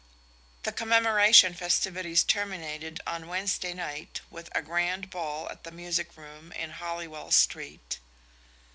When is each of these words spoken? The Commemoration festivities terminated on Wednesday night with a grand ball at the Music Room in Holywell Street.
The 0.63 0.71
Commemoration 0.71 1.53
festivities 1.53 2.23
terminated 2.23 3.01
on 3.05 3.27
Wednesday 3.27 3.71
night 3.75 4.19
with 4.31 4.49
a 4.55 4.61
grand 4.63 5.11
ball 5.11 5.47
at 5.51 5.63
the 5.63 5.69
Music 5.71 6.17
Room 6.17 6.51
in 6.53 6.71
Holywell 6.71 7.29
Street. 7.29 7.99